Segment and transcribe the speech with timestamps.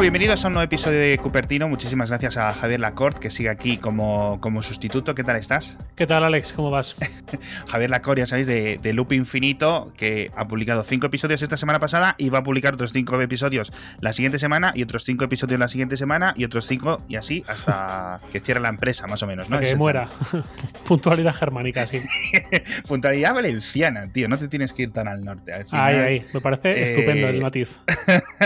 [0.00, 1.68] Bueno, bienvenidos a un nuevo episodio de Cupertino.
[1.68, 5.14] Muchísimas gracias a Javier Lacorte, que sigue aquí como, como sustituto.
[5.14, 5.76] ¿Qué tal estás?
[5.94, 6.54] ¿Qué tal, Alex?
[6.54, 6.96] ¿Cómo vas?
[7.68, 11.80] Javier Lacorte, ya sabéis, de, de, Loop Infinito, que ha publicado cinco episodios esta semana
[11.80, 15.60] pasada y va a publicar otros cinco episodios la siguiente semana y otros cinco episodios
[15.60, 19.26] la siguiente semana y otros cinco y así hasta que cierre la empresa, más o
[19.26, 19.58] menos, ¿no?
[19.58, 20.08] que muera.
[20.88, 22.00] Puntualidad germánica, sí.
[22.88, 24.28] Puntualidad valenciana, tío.
[24.28, 25.52] No te tienes que ir tan al norte.
[25.52, 26.24] Al final, ahí, ahí.
[26.32, 27.78] Me parece eh, estupendo el matiz.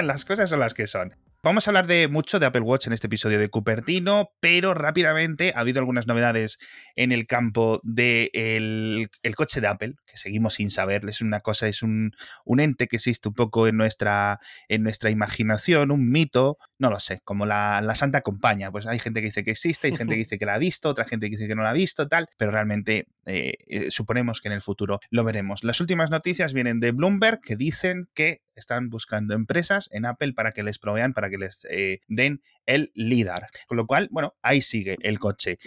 [0.02, 1.14] las cosas son las que son.
[1.44, 5.52] Vamos a hablar de mucho de Apple Watch en este episodio de Cupertino, pero rápidamente
[5.54, 6.56] ha habido algunas novedades
[6.96, 11.06] en el campo del de el coche de Apple, que seguimos sin saber.
[11.06, 12.12] Es una cosa, es un,
[12.46, 16.98] un, ente que existe un poco en nuestra, en nuestra imaginación, un mito, no lo
[16.98, 18.70] sé, como la, la Santa Compañía.
[18.70, 20.88] Pues hay gente que dice que existe, hay gente que dice que la ha visto,
[20.88, 24.40] otra gente que dice que no la ha visto, tal, pero realmente eh, eh, suponemos
[24.40, 25.62] que en el futuro lo veremos.
[25.62, 30.52] Las últimas noticias vienen de Bloomberg que dicen que están buscando empresas en Apple para
[30.52, 33.48] que les provean, para que les eh, den el LIDAR.
[33.66, 35.58] Con lo cual, bueno, ahí sigue el coche.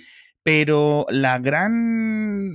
[0.43, 2.53] Pero la gran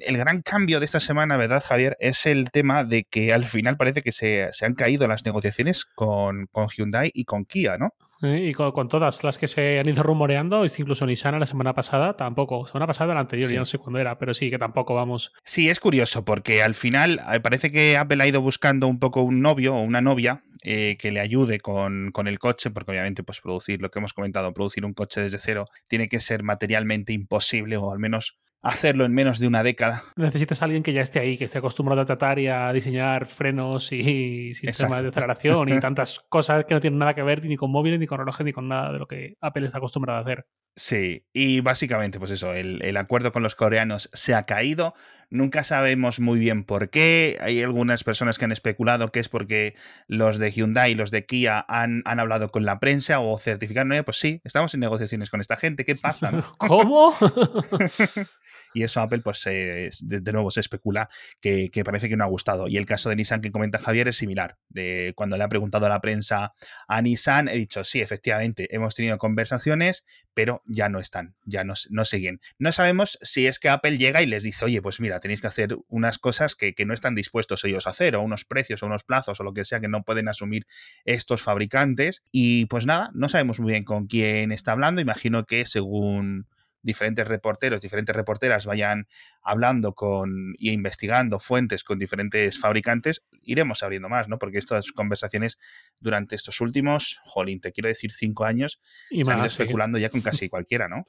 [0.00, 1.96] el gran cambio de esta semana, ¿verdad, Javier?
[2.00, 5.84] Es el tema de que al final parece que se, se han caído las negociaciones
[5.84, 7.94] con, con, Hyundai y con Kia, ¿no?
[8.24, 12.16] Y con, con, todas las que se han ido rumoreando, incluso Nissan la semana pasada,
[12.16, 12.66] tampoco.
[12.66, 13.54] Semana pasada, la anterior, sí.
[13.54, 15.32] ya no sé cuándo era, pero sí, que tampoco vamos.
[15.44, 19.22] Sí, es curioso, porque al final eh, parece que Apple ha ido buscando un poco
[19.22, 23.22] un novio o una novia eh, que le ayude con, con, el coche, porque obviamente,
[23.22, 27.12] pues producir lo que hemos comentado, producir un coche desde cero, tiene que ser materialmente
[27.12, 30.02] imposible, o al menos hacerlo en menos de una década.
[30.16, 33.26] Necesitas a alguien que ya esté ahí, que esté acostumbrado a tratar y a diseñar
[33.26, 35.02] frenos y sistemas Exacto.
[35.02, 38.06] de aceleración y tantas cosas que no tienen nada que ver ni con móviles, ni
[38.06, 40.46] con relojes, ni con nada de lo que Apple está acostumbrado a hacer.
[40.76, 44.94] Sí, y básicamente, pues eso, el, el, acuerdo con los coreanos se ha caído.
[45.34, 47.38] Nunca sabemos muy bien por qué.
[47.40, 49.74] Hay algunas personas que han especulado que es porque
[50.06, 53.88] los de Hyundai y los de Kia han, han hablado con la prensa o certificaron.
[53.88, 55.84] No, pues sí, estamos en negociaciones con esta gente.
[55.84, 56.30] ¿Qué pasa?
[56.58, 57.12] ¿Cómo?
[58.74, 61.08] y eso Apple, pues de, de, nuevo se especula
[61.40, 62.68] que, que, parece que no ha gustado.
[62.68, 64.56] Y el caso de Nissan que comenta Javier es similar.
[64.68, 66.54] De cuando le ha preguntado a la prensa
[66.88, 70.04] a Nissan, he dicho, sí, efectivamente, hemos tenido conversaciones,
[70.34, 72.40] pero ya no están, ya no, no siguen.
[72.58, 75.46] No sabemos si es que Apple llega y les dice, oye, pues mira, tenéis que
[75.46, 78.86] hacer unas cosas que, que no están dispuestos ellos a hacer, o unos precios, o
[78.86, 80.66] unos plazos, o lo que sea que no pueden asumir
[81.04, 82.22] estos fabricantes.
[82.32, 85.00] Y pues nada, no sabemos muy bien con quién está hablando.
[85.00, 86.48] Imagino que según
[86.84, 89.08] diferentes reporteros, diferentes reporteras vayan
[89.42, 94.38] hablando con y investigando fuentes con diferentes fabricantes, iremos abriendo más, ¿no?
[94.38, 95.58] Porque estas conversaciones
[96.00, 98.80] durante estos últimos, jolín, te quiero decir cinco años,
[99.10, 101.06] y se han ido especulando ya con casi cualquiera, ¿no?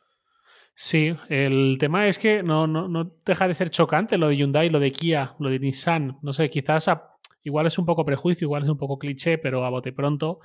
[0.74, 4.70] Sí, el tema es que no, no, no, deja de ser chocante lo de Hyundai,
[4.70, 6.18] lo de Kia, lo de Nissan.
[6.22, 9.64] No sé, quizás a, igual es un poco prejuicio, igual es un poco cliché, pero
[9.64, 10.40] a bote pronto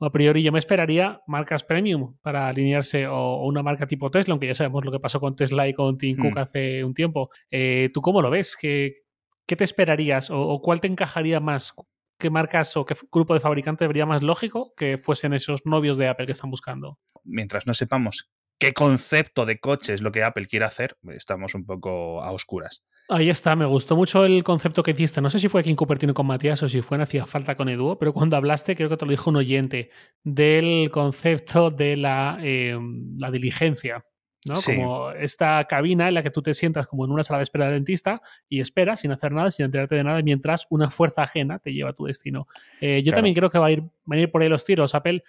[0.00, 4.32] a priori yo me esperaría marcas premium para alinearse o, o, una marca tipo Tesla,
[4.32, 6.38] aunque ya sabemos lo que pasó con Tesla y con Tim Cook mm.
[6.38, 7.30] hace un tiempo.
[7.50, 8.56] Eh, ¿Tú cómo lo ves?
[8.60, 9.04] ¿Qué,
[9.46, 11.74] qué te esperarías o, o, cuál te encajaría más?
[12.18, 16.08] ¿Qué marcas o qué grupo de fabricantes vería más lógico que fuesen esos novios de
[16.08, 16.98] Apple que están buscando?
[17.24, 21.66] Mientras no sepamos qué concepto de coche es lo que Apple quiere hacer, estamos un
[21.66, 22.82] poco a oscuras.
[23.08, 25.20] Ahí está, me gustó mucho el concepto que hiciste.
[25.20, 27.56] No sé si fue aquí en Cupertino con Matías o si fue en Hacía Falta
[27.56, 29.90] con Edu, pero cuando hablaste, creo que te lo dijo un oyente,
[30.24, 32.76] del concepto de la, eh,
[33.20, 34.04] la diligencia.
[34.44, 34.56] ¿no?
[34.56, 34.76] Sí.
[34.76, 37.66] Como esta cabina en la que tú te sientas como en una sala de espera
[37.66, 41.58] del dentista y esperas sin hacer nada, sin enterarte de nada, mientras una fuerza ajena
[41.58, 42.46] te lleva a tu destino.
[42.80, 43.16] Eh, yo claro.
[43.16, 44.94] también creo que va a ir, van a ir por ahí los tiros.
[44.94, 45.22] Apple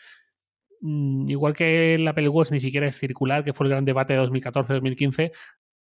[0.81, 4.13] mm, igual que el Apple Watch ni siquiera es circular, que fue el gran debate
[4.13, 5.31] de 2014-2015,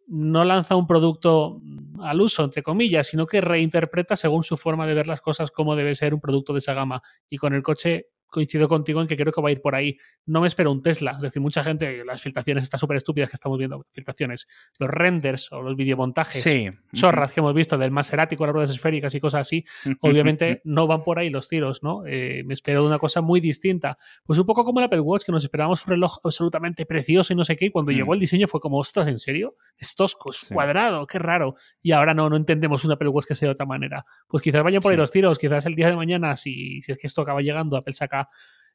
[0.07, 1.61] no lanza un producto
[2.01, 5.77] al uso, entre comillas, sino que reinterpreta según su forma de ver las cosas cómo
[5.77, 7.03] debe ser un producto de esa gama.
[7.29, 9.97] Y con el coche coincido contigo en que creo que va a ir por ahí.
[10.27, 11.13] No me espero un Tesla.
[11.13, 14.47] Es decir, mucha gente, las filtraciones estas súper estúpidas que estamos viendo, filtraciones,
[14.79, 16.71] los renders o los videomontajes, sí.
[16.95, 19.65] chorras que hemos visto del Maserati con las ruedas esféricas y cosas así,
[20.01, 22.05] obviamente no van por ahí los tiros, ¿no?
[22.07, 23.99] Eh, me espero una cosa muy distinta.
[24.25, 27.37] Pues un poco como el Apple Watch, que nos esperábamos un reloj absolutamente precioso y
[27.37, 27.95] no sé qué, y cuando mm.
[27.95, 29.57] llegó el diseño fue como, ostras, ¿en serio?
[29.77, 30.55] Es tosco, es sí.
[30.55, 31.55] cuadrado, qué raro.
[31.83, 34.05] Y ahora no, no entendemos un Apple Watch que sea de otra manera.
[34.27, 34.95] Pues quizás vayan por sí.
[34.95, 37.77] ahí los tiros, quizás el día de mañana, si, si es que esto acaba llegando,
[37.77, 38.16] Apple saca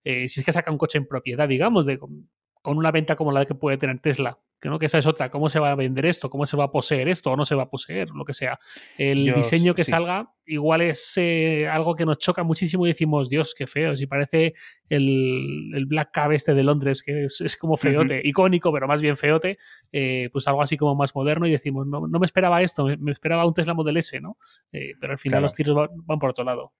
[0.04, 2.30] eh, si es que saca un coche en propiedad, digamos, de, con,
[2.62, 4.40] con, una venta como la que puede tener Tesla.
[4.60, 5.32] Que no, que esa es otra.
[5.32, 6.30] ¿Cómo se va a vender esto?
[6.30, 7.32] ¿Cómo se va a poseer esto?
[7.32, 8.12] ¿O no se va a poseer?
[8.12, 8.60] Lo que sea.
[8.96, 9.90] El Dios, diseño que sí.
[9.90, 13.96] salga igual es eh, algo que nos choca muchísimo y decimos, Dios, qué feo.
[13.96, 14.54] Si parece
[14.90, 18.28] el, el Black Cab este de Londres, que es, es como feote, uh -huh.
[18.28, 19.58] icónico, pero más bien feote,
[19.92, 22.98] eh, pues algo así como más moderno y decimos, no, no me esperaba esto, me,
[22.98, 24.38] me, esperaba un Tesla Model S, ¿no?
[24.74, 25.44] Eh, pero al final claro.
[25.44, 26.74] los tiros van, van por otro lado.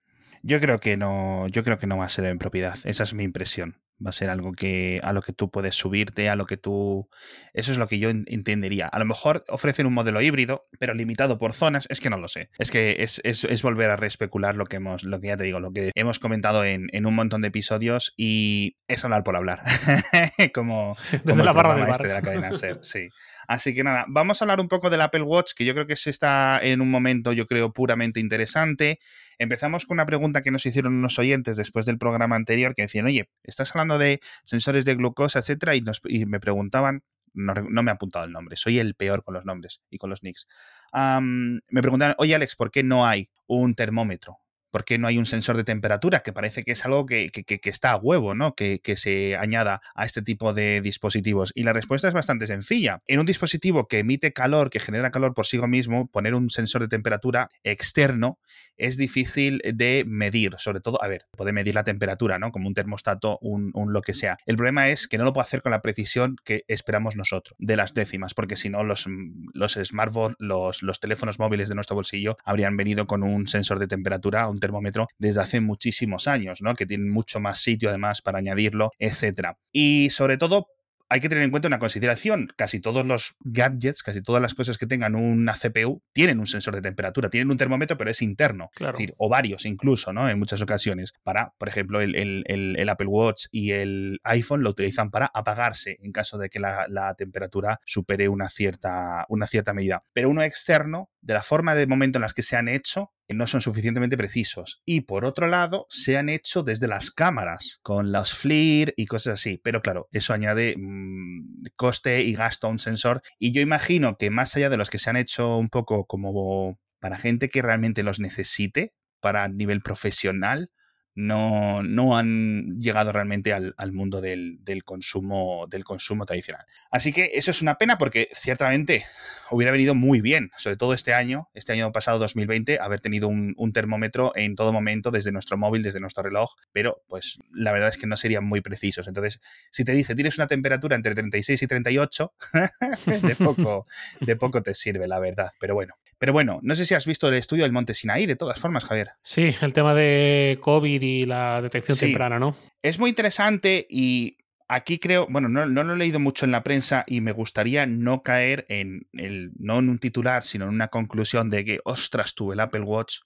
[0.44, 2.78] Yo creo que no, yo creo que no va a ser en propiedad.
[2.84, 3.78] Esa es mi impresión.
[4.04, 7.10] Va a ser algo que a lo que tú puedes subirte, a lo que tú...
[7.54, 8.88] Eso es lo que yo entendería.
[8.88, 11.86] A lo mejor ofrecen un modelo híbrido, pero limitado por zonas.
[11.90, 12.50] Es que no lo sé.
[12.58, 15.60] Es que es, es, volver a reespecular lo que hemos, lo que ya te digo,
[15.60, 19.62] lo que hemos comentado en, en un montón de episodios y es hablar por hablar.
[20.54, 20.96] como,
[21.26, 22.80] como la barra este de la cadena Ser.
[22.82, 23.10] Sí.
[23.48, 25.98] Así que nada, vamos a hablar un poco del Apple Watch, que yo creo que
[25.98, 29.00] se está en un momento, yo creo, puramente interesante.
[29.40, 33.08] Empezamos con una pregunta que nos hicieron unos oyentes después del programa anterior, que decían,
[33.08, 37.04] oye, estás hablando de sensores de glucosa, etcétera, y, me preguntaban,
[37.34, 40.24] no, me ha apuntado el nombre, soy el peor con los nombres y con los
[40.24, 40.48] nicks.
[40.94, 44.40] me preguntaban, oye Alex, ¿por qué no hay un termómetro?
[44.72, 46.22] ¿Por qué no hay un sensor de temperatura?
[46.22, 47.30] Que parece que es algo que,
[47.66, 48.56] está a huevo, ¿no?
[48.56, 51.52] Que, se añada a este tipo de dispositivos.
[51.56, 53.02] Y la respuesta es bastante sencilla.
[53.06, 56.82] En un dispositivo que emite calor, que genera calor por sí mismo, poner un sensor
[56.82, 58.40] de temperatura externo
[58.82, 60.56] es difícil de medir.
[60.58, 62.52] Sobre todo, a ver, puede medir la temperatura, ¿no?
[62.52, 64.38] Como un termostato, un, lo que sea.
[64.46, 67.76] El problema es que no lo puede hacer con la precisión que esperamos nosotros, de
[67.78, 69.06] las décimas, porque si no, los,
[69.54, 73.88] los smartphones, los, los teléfonos móviles de nuestro bolsillo habrían venido con un sensor de
[73.88, 76.74] temperatura, un termómetro desde hace muchísimos años, ¿no?
[76.74, 79.58] Que tienen mucho más sitio además para añadirlo, etcétera.
[79.72, 80.68] Y sobre todo
[81.12, 82.54] hay que tener en cuenta una consideración.
[82.56, 86.74] Casi todos los gadgets, casi todas las cosas que tengan una CPU, tienen un sensor
[86.74, 88.70] de temperatura, tienen un termómetro, pero es interno.
[88.80, 90.30] Es decir, o varios incluso, ¿no?
[90.30, 91.12] En muchas ocasiones.
[91.22, 96.38] Para, por ejemplo, el, Apple Watch y el iPhone lo utilizan para apagarse en caso
[96.38, 100.06] de que la, la, temperatura supere una cierta, una cierta medida.
[100.14, 103.48] Pero uno externo, de la forma de momento en las que se han hecho, no
[103.48, 104.82] son suficientemente precisos.
[104.86, 109.36] Y por otro lado, se han hecho desde las cámaras, con los FLIR y cosas
[109.36, 109.60] así.
[109.64, 113.22] Pero claro, eso añade mm, coste y gasto a un sensor.
[113.40, 116.80] Y yo imagino que más allá de los que se han hecho un poco como
[117.00, 120.72] para gente que realmente los necesite, para nivel profesional,
[121.14, 126.66] no, no han llegado realmente al, mundo del, consumo, del consumo tradicional.
[126.90, 129.06] Así que eso es una pena porque ciertamente
[129.50, 133.72] hubiera venido muy bien, sobre todo este año, este año pasado 2020, haber tenido un,
[133.74, 137.98] termómetro en todo momento desde nuestro móvil, desde nuestro reloj, pero pues la verdad es
[137.98, 139.08] que no serían muy precisos.
[139.08, 142.34] Entonces, si te dice tienes una temperatura entre 36 y 38,
[143.22, 143.88] de poco,
[144.20, 145.52] de poco te sirve, la verdad.
[145.60, 148.36] Pero bueno, pero bueno, no sé si has visto el estudio del Monte Sinaí, de
[148.36, 149.14] todas formas, Javier.
[149.24, 152.56] Sí, el tema de COVID y la detección temprana, ¿no?
[152.84, 154.38] Es muy interesante y
[154.68, 158.22] aquí creo, bueno, no, lo he leído mucho en la prensa y me gustaría no
[158.22, 162.52] caer en el, no en un titular, sino en una conclusión de que, ostras, tú,
[162.52, 163.22] el Apple Watch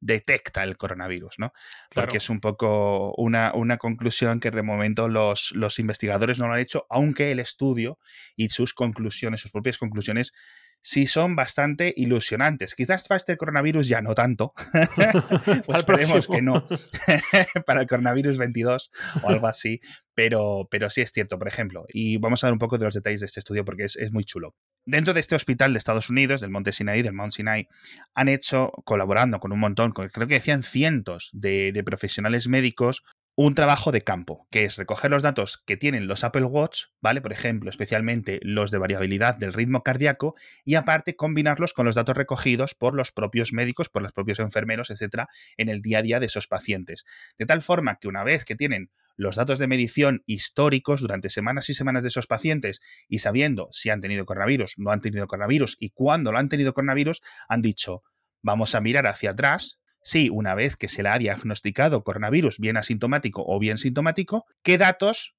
[0.00, 1.52] detecta el coronavirus, ¿no?
[1.94, 6.54] Porque es un poco una, una, conclusión que de momento los, los investigadores no lo
[6.54, 7.98] han hecho, aunque el estudio
[8.36, 10.32] y sus conclusiones, sus propias conclusiones,
[10.80, 12.74] sí son bastante ilusionantes.
[12.74, 14.52] Quizás para este coronavirus ya no tanto.
[15.66, 16.66] pues esperemos que no.
[17.66, 18.90] para el coronavirus 22
[19.22, 19.80] o algo así.
[20.14, 21.86] Pero, pero sí es cierto, por ejemplo.
[21.88, 24.24] Y vamos a ver un poco de los detalles de este estudio porque es, muy
[24.24, 24.56] chulo.
[24.84, 27.68] Dentro de este hospital de Estados Unidos, del Monte Sinai, del Mount Sinai,
[28.14, 33.04] han hecho, colaborando con un montón, creo que decían cientos de, de profesionales médicos,
[33.40, 37.20] un trabajo de campo, que es recoger los datos que tienen los Apple Watch, ¿vale?
[37.20, 42.16] Por ejemplo, especialmente los de variabilidad del ritmo cardíaco, y aparte combinarlos con los datos
[42.16, 46.18] recogidos por los propios médicos, por los propios enfermeros, etcétera, en el día a día
[46.18, 47.04] de esos pacientes.
[47.38, 51.70] De tal forma que una vez que tienen los datos de medición históricos durante semanas
[51.70, 55.76] y semanas de esos pacientes y sabiendo si han tenido coronavirus, no han tenido coronavirus
[55.78, 58.02] y cuándo lo han tenido coronavirus, han dicho,
[58.42, 59.78] vamos a mirar hacia atrás
[60.08, 64.78] si una vez que se le ha diagnosticado coronavirus, bien asintomático o bien sintomático, qué
[64.78, 65.34] datos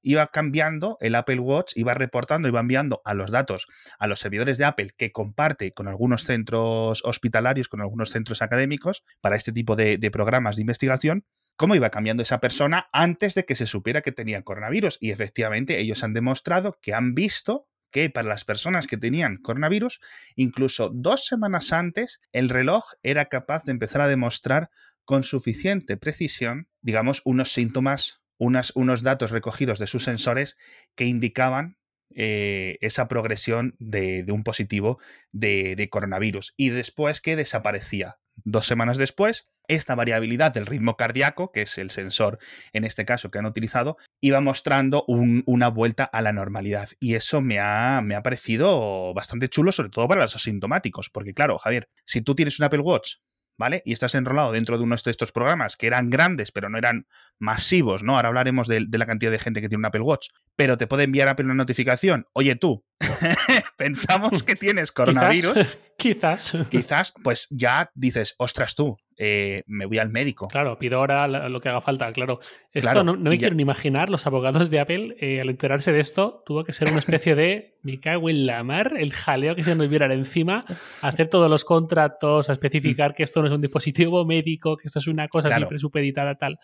[0.00, 3.66] iba cambiando el Apple Watch, iba reportando, iba enviando a los datos
[3.98, 9.04] a los servidores de Apple que comparte con algunos centros hospitalarios, con algunos centros académicos
[9.20, 13.44] para este tipo de, de programas de investigación, cómo iba cambiando esa persona antes de
[13.44, 14.96] que se supiera que tenía coronavirus.
[14.98, 20.00] Y efectivamente ellos han demostrado que han visto que para las personas que tenían coronavirus,
[20.34, 24.70] incluso dos semanas antes, el reloj era capaz de empezar a demostrar
[25.04, 30.56] con suficiente precisión, digamos, unos síntomas, unos datos recogidos de sus sensores
[30.94, 31.78] que indicaban
[32.14, 34.98] eh, esa progresión de, un positivo
[35.32, 38.18] de, coronavirus y después que desaparecía.
[38.36, 42.38] Dos semanas después, esta variabilidad del ritmo cardíaco, que es el sensor
[42.72, 46.90] en este caso que han utilizado, iba mostrando una vuelta a la normalidad.
[47.00, 51.10] Y eso me ha, me ha parecido bastante chulo, sobre todo para los asintomáticos.
[51.10, 53.16] Porque claro, Javier, si tú tienes un Apple Watch
[53.58, 53.82] ¿vale?
[53.84, 57.06] Y estás enrolado dentro de uno de estos programas que eran grandes, pero no eran
[57.38, 58.16] masivos, ¿no?
[58.16, 61.04] Ahora hablaremos de, la cantidad de gente que tiene un Apple Watch, pero te puede
[61.04, 62.84] enviar Apple una notificación, oye tú,
[63.76, 65.78] pensamos que tienes coronavirus.
[65.98, 66.52] Quizás.
[66.68, 70.46] Quizás, pues ya dices, ostras tú, eh, me voy al médico.
[70.48, 72.38] Claro, pido ahora lo que haga falta, claro.
[72.70, 76.42] Esto no, me quiero ni imaginar, los abogados de Apple, eh, al enterarse de esto,
[76.44, 79.74] tuvo que ser una especie de, me cago en la mar, el jaleo que se
[79.74, 80.66] nos viera encima,
[81.00, 84.98] hacer todos los contratos, a especificar que esto no es un dispositivo médico, que esto
[84.98, 86.58] es una cosa siempre supeditada tal.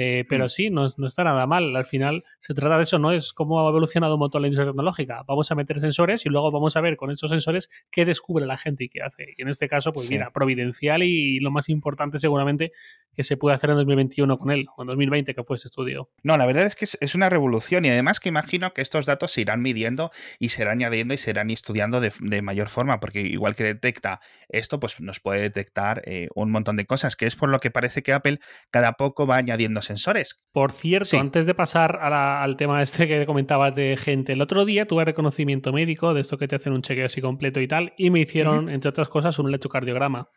[0.00, 0.48] Eh, pero mm.
[0.48, 1.74] sí, no, no, está nada mal.
[1.74, 3.10] Al final se trata de eso, ¿no?
[3.10, 5.24] Es cómo ha evolucionado un montón la industria tecnológica.
[5.26, 8.56] Vamos a meter sensores y luego vamos a ver con esos sensores qué descubre la
[8.56, 9.34] gente y qué hace.
[9.36, 12.70] Y en este caso, pues mira, providencial y lo más importante seguramente
[13.18, 16.08] que se puede hacer en 2021 con él, o en 2020 que fue ese estudio.
[16.22, 19.32] No, la verdad es que es una revolución y además que imagino que estos datos
[19.32, 23.22] se irán midiendo y se irán añadiendo y se irán estudiando de, mayor forma, porque
[23.22, 27.34] igual que detecta esto, pues nos puede detectar eh, un montón de cosas, que es
[27.34, 28.38] por lo que parece que Apple
[28.70, 30.40] cada poco va añadiendo sensores.
[30.52, 34.86] Por cierto, antes de pasar al tema este que comentabas de gente, el otro día
[34.86, 38.10] tuve reconocimiento médico de esto que te hacen un chequeo así completo y tal, y
[38.10, 40.28] me hicieron, entre otras cosas, un electrocardiograma.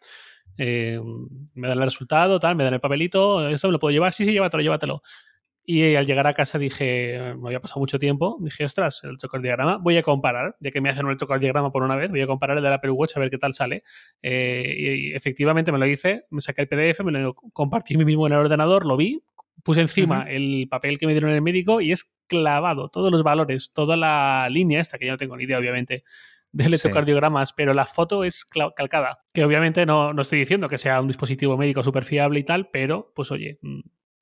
[0.58, 1.00] Eh,
[1.53, 4.25] me dan el resultado, tal, me dan el papelito, esto me lo puedo llevar, sí,
[4.25, 5.01] sí, llévatelo, llévatelo.
[5.63, 9.77] Y al llegar a casa dije, me había pasado mucho tiempo, dije, ostras, el electrocardiograma,
[9.77, 12.58] voy a comparar, ya que me hacen un electrocardiograma por una vez, voy a comparar
[12.58, 13.84] el de la Apple Watch a ver qué tal sale.
[14.24, 18.25] Eh, y efectivamente me lo hice, me saqué el PDF, me lo compartí mí mismo
[18.25, 19.24] en el ordenador, lo vi,
[19.63, 23.22] puse encima el papel que me dieron en el médico y es clavado todos los
[23.22, 26.03] valores, toda la línea esta, que yo no tengo ni idea, obviamente,
[26.51, 29.20] de electrocardiogramas, pero la foto es calcada.
[29.34, 32.70] Que obviamente no, no estoy diciendo que sea un dispositivo médico súper fiable y tal,
[32.70, 33.79] pero pues oye, mm,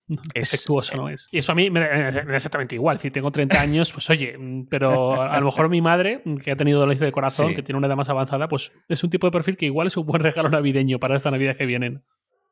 [0.34, 1.28] es, efectuoso no es.
[1.32, 3.00] Y eso a mí me da exactamente igual.
[3.00, 6.52] Si tengo 30 años, pues oye, mm, pero a lo mejor mi madre, mm, que
[6.52, 9.28] ha tenido dolencia de corazón, que tiene una edad más avanzada, pues es un tipo
[9.28, 12.04] de perfil que igual es un buen regalo navideño para esta Navidad que vienen.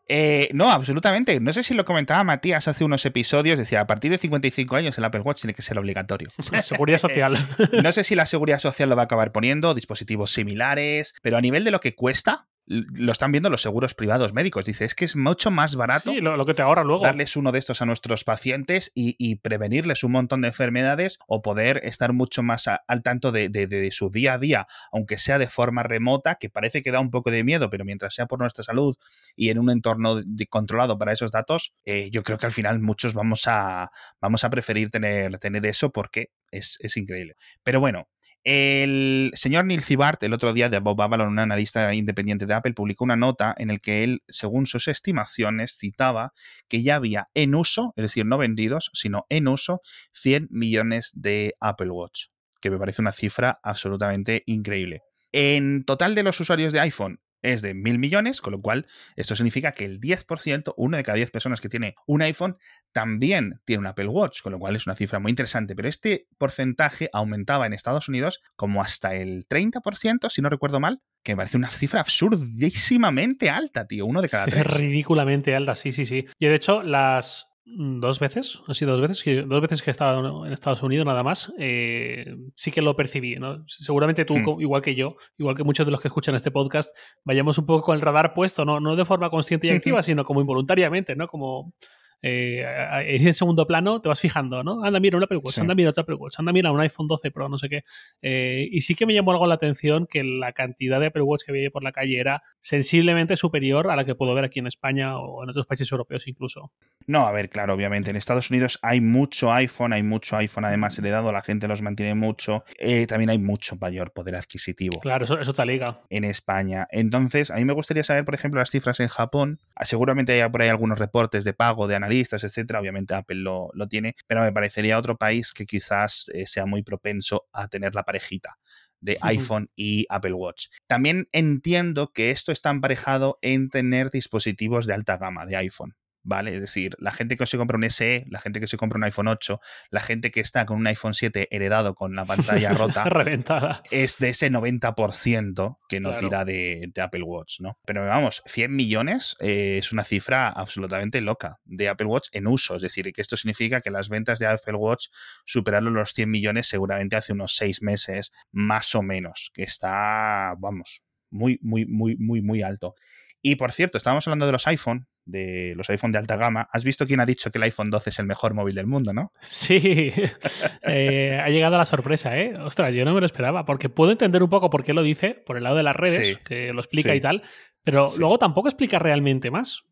[0.09, 1.39] Eh, no, absolutamente.
[1.39, 3.59] No sé si lo comentaba Matías hace unos episodios.
[3.59, 6.29] Decía, a partir de 55 años el Apple Watch tiene que ser obligatorio.
[6.61, 7.37] seguridad social.
[7.83, 11.41] no sé si la seguridad social lo va a acabar poniendo, dispositivos similares, pero a
[11.41, 14.65] nivel de lo que cuesta, lo están viendo los seguros privados médicos.
[14.65, 17.03] Dice, es que es mucho más barato lo, que te ahorra luego.
[17.03, 21.81] darles uno de estos a nuestros pacientes y, prevenirles un montón de enfermedades o poder
[21.83, 26.35] estar mucho más al tanto de, su día a día, aunque sea de forma remota,
[26.35, 28.95] que parece que da un poco de miedo, pero mientras sea por nuestra salud
[29.35, 33.13] y en un entorno controlado para esos datos, eh, yo creo que al final muchos
[33.13, 37.35] vamos a, vamos a preferir tener, tener eso porque es, es increíble.
[37.63, 38.09] Pero bueno,
[38.49, 42.71] el señor Neil Zibart, el otro día de Bob Avalon, un analista independiente de Apple,
[42.71, 46.31] publicó una nota en la que él, según sus estimaciones, citaba
[46.69, 49.81] que ya había en uso, es decir, no vendidos, sino en uso,
[50.13, 52.27] 100 millones de Apple Watch,
[52.61, 55.01] que me parece una cifra absolutamente increíble.
[55.33, 59.35] En total de los usuarios de iPhone, es de mil millones, con lo cual esto
[59.35, 62.57] significa que el 10%, una de cada 10 personas que tiene un iPhone,
[62.91, 65.75] también tiene un Apple Watch, con lo cual es una cifra muy interesante.
[65.75, 71.01] Pero este porcentaje aumentaba en Estados Unidos como hasta el 30%, si no recuerdo mal,
[71.23, 74.59] que me parece una cifra absurdísimamente alta, tío, uno de cada tres.
[74.59, 76.25] Es ridículamente alta, sí, sí, sí.
[76.39, 80.45] Y de hecho, las, dos veces, así dos veces, que, dos veces que he estado
[80.45, 83.35] en Estados Unidos nada más, eh, sí que lo percibí.
[83.35, 83.63] ¿no?
[83.67, 84.61] Seguramente tú, mm.
[84.61, 87.83] igual que yo, igual que muchos de los que escuchan este podcast, vayamos un poco
[87.83, 91.27] con el radar puesto, no, no de forma consciente y activa, sino como involuntariamente, ¿no?
[91.27, 91.73] Como
[92.21, 92.63] eh,
[93.07, 94.83] en segundo plano te vas fijando, ¿no?
[94.83, 97.31] Anda, mira un Apple Watch, anda, mira otro Apple Watch, anda, mira un iPhone 12
[97.31, 97.83] Pro, no sé qué.
[98.21, 101.43] Eh, y sí que me llamó algo la atención que la cantidad de Apple Watch
[101.45, 104.67] que veía por la calle era sensiblemente superior a la que puedo ver aquí en
[104.67, 106.71] España o en otros países europeos incluso.
[107.05, 108.09] No, a ver, claro, obviamente.
[108.09, 112.15] En Estados Unidos hay mucho iPhone, hay mucho iPhone además heredado, la gente los mantiene
[112.15, 112.63] mucho.
[112.77, 114.99] Eh, también hay mucho mayor poder adquisitivo.
[114.99, 116.01] Claro, eso, eso te liga.
[116.09, 116.87] En España.
[116.91, 119.59] Entonces, a mí me gustaría saber, por ejemplo, las cifras en Japón.
[119.81, 122.79] Seguramente hay por ahí algunos reportes de pago de analistas, etcétera.
[122.79, 127.47] Obviamente Apple lo, tiene, pero me parecería otro país que quizás eh, sea muy propenso
[127.51, 128.57] a tener la parejita
[128.99, 130.67] de iPhone y Apple Watch.
[130.87, 135.95] También entiendo que esto está emparejado en tener dispositivos de alta gama de iPhone.
[136.27, 136.55] ¿Vale?
[136.55, 139.05] Es decir, la gente que se compra un SE, la gente que se compra un
[139.05, 143.05] iPhone 8, la gente que está con un iPhone 7 heredado con la pantalla rota,
[143.05, 147.79] reventada, es de ese 90% que no tira de, Apple Watch, ¿no?
[147.85, 152.75] Pero vamos, 100 millones eh, es una cifra absolutamente loca de Apple Watch en uso,
[152.75, 155.07] es decir, que esto significa que las ventas de Apple Watch
[155.45, 161.03] superaron los 100 millones seguramente hace unos 6 meses, más o menos, que está, vamos,
[161.29, 162.95] muy, muy, muy, muy, muy alto.
[163.41, 166.67] Y por cierto, estábamos hablando de los iPhone, de los iPhone de alta gama.
[166.71, 169.13] ¿Has visto quién ha dicho que el iPhone 12 es el mejor móvil del mundo,
[169.13, 169.31] no?
[169.41, 170.11] Sí,
[170.83, 172.55] eh, ha llegado la sorpresa, ¿eh?
[172.57, 175.41] Ostras, yo no me lo esperaba, porque puedo entender un poco por qué lo dice,
[175.45, 177.43] por el lado de las redes, que lo explica y tal,
[177.83, 179.83] pero luego tampoco explica realmente más.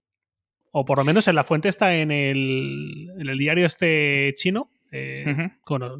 [0.71, 4.71] O por lo menos en la fuente está en el, en el diario este chino,
[4.91, 5.51] eh,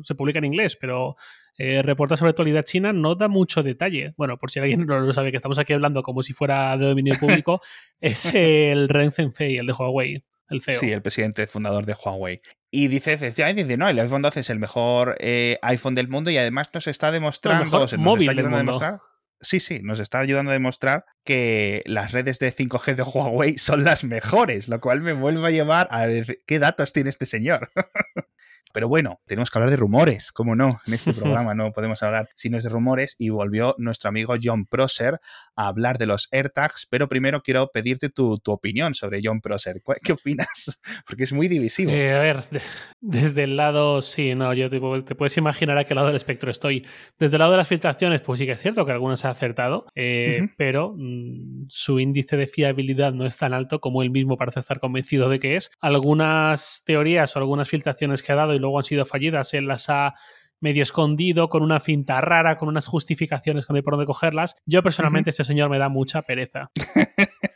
[0.04, 1.16] se publica en inglés, pero
[1.58, 4.14] eh, reporta sobre actualidad china, no da mucho detalle.
[4.18, 6.86] Bueno, por si alguien no lo sabe, que estamos aquí hablando como si fuera de
[6.86, 7.62] dominio público,
[8.00, 10.24] es el Ren Zhengfei, el de Huawei.
[10.48, 10.80] El CEO.
[10.80, 12.40] Sí, el presidente fundador de Huawei.
[12.70, 16.38] Y dice, dice, no, el iPhone 12 es el mejor eh, iPhone del mundo y
[16.38, 18.72] además nos está demostrando, El mejor nos móvil está del ayudando a mundo.
[18.80, 19.00] demostrar.
[19.42, 23.84] Sí, sí, nos está ayudando a demostrar que las redes de 5G de Huawei son
[23.84, 27.72] las mejores, lo cual me vuelve a llevar a decir, ¿qué datos tiene este señor?
[28.75, 30.67] Pero bueno, tenemos que hablar de rumores, ¿cómo no?
[30.86, 34.36] En este programa no podemos hablar si no es de rumores y volvió nuestro amigo
[34.41, 35.20] John Prosser
[35.55, 39.82] a hablar de los AirTags, pero primero quiero pedirte tu, tu opinión sobre John Prosser.
[39.82, 40.79] ¿Cuál- ¿Qué opinas?
[41.08, 41.89] Porque es muy divisivo.
[41.91, 42.62] Eh, a ver, de-
[43.00, 46.51] desde el lado, sí, no, yo te, te puedes imaginar a qué lado del espectro
[46.51, 46.86] estoy.
[47.17, 49.86] Desde el lado de las filtraciones, pues sí que es cierto que algunas ha acertado,
[49.96, 54.60] eh, pero mm, su índice de fiabilidad no es tan alto como él mismo parece
[54.60, 55.72] estar convencido de que es.
[55.79, 59.89] Algunas teorías o algunas filtraciones que ha dado y luego han sido fallidas, él las
[59.89, 60.15] ha
[60.60, 64.55] medio escondido, con una finta rara, con unas justificaciones que no hay por dónde cogerlas.
[64.65, 66.72] Yo personalmente, este señor me da mucha pereza.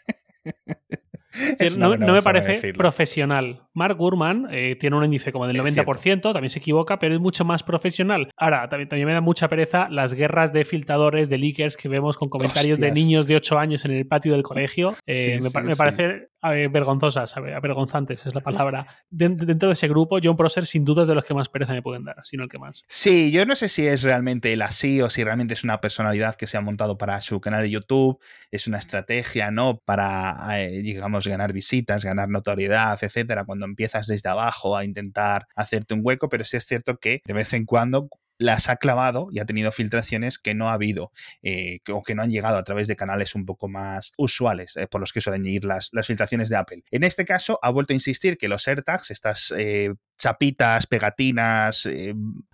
[1.78, 3.62] No, me de parece profesional.
[3.74, 7.22] Mark Gurman eh, tiene un índice como del Es 90%, también se equivoca, pero es
[7.22, 8.30] mucho más profesional.
[8.38, 12.18] Ahora, también, también me da mucha pereza las guerras de filtradores, de leakers que vemos
[12.18, 14.96] con comentarios de niños de 8 años en el patio del colegio.
[15.06, 15.78] Eh, Sí, me, sí, me sí.
[15.78, 18.86] parece eh, vergonzosas, avergonzantes es la palabra.
[19.10, 21.74] Den- dentro de ese grupo, John Prosser sin duda es de los que más pereza
[21.74, 22.84] me pueden dar, sino el que más.
[22.88, 26.36] Sí, yo no sé si es realmente él así o si realmente es una personalidad
[26.36, 28.20] que se ha montado para su canal de YouTube,
[28.52, 29.80] es una estrategia, ¿no?
[29.86, 35.94] Para, eh, digamos, ganar visitas, ganar notoriedad, etcétera, cuando empiezas desde abajo a intentar hacerte
[35.94, 39.38] un hueco, pero sí es cierto que de vez en cuando las ha clavado y
[39.40, 41.12] ha tenido filtraciones que no ha habido
[41.44, 44.76] eh, que- o que no han llegado a través de canales un poco más usuales
[44.78, 46.84] eh, por los que suelen ir las, las filtraciones de Apple.
[46.90, 51.88] En este caso ha vuelto a insistir que los AirTags, estas eh, chapitas, pegatinas,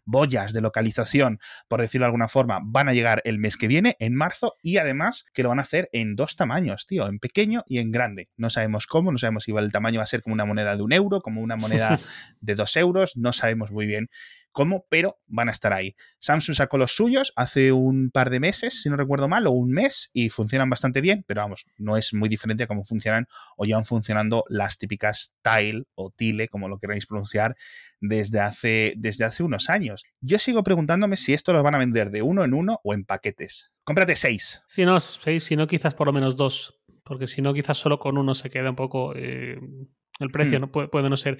[0.06, 3.96] boyas de localización, por decirlo de alguna forma, van a llegar el mes que viene,
[4.00, 7.63] en marzo, y además que lo van a hacer en dos tamaños, tío, en pequeño
[7.68, 8.30] y en grande.
[8.38, 10.84] No sabemos cómo, no sabemos si el tamaño va a ser como una moneda de
[10.84, 12.00] un euro, como una moneda
[12.40, 14.09] de dos euros, no sabemos muy bien
[14.55, 15.96] cómo, pero van a estar ahí.
[16.20, 19.70] Samsung sacó los suyos hace un par de meses, si no recuerdo mal, o un
[19.70, 23.65] mes, y funcionan bastante bien, pero vamos, no es muy diferente a cómo funcionan o
[23.65, 27.57] llevan funcionando las típicas Tile o Tile, como lo queráis pronunciar,
[28.00, 30.05] desde hace, desde hace unos años.
[30.22, 33.03] Yo sigo preguntándome si esto lo van a vender de uno en uno o en
[33.03, 33.74] paquetes.
[33.83, 34.63] Cómprate seis.
[34.68, 36.79] Si no, seis, si no, quizás por lo menos dos.
[37.03, 39.13] Porque si no, quizás solo con uno se queda un poco.
[39.15, 39.59] eh,
[40.20, 40.62] el precio Hmm.
[40.62, 41.38] no puede, puede no ser.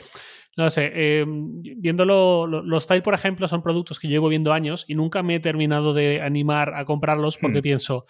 [0.58, 0.92] No sé.
[0.94, 5.22] eh, viéndolo, lo- los Tile, por ejemplo, son productos que llevo viendo años y nunca
[5.24, 7.64] me he terminado de animar a comprarlos porque Hmm.
[7.64, 8.04] pienso.